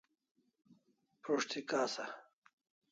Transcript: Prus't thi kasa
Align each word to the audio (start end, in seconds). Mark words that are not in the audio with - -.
Prus't 1.21 1.49
thi 1.53 1.61
kasa 1.69 2.05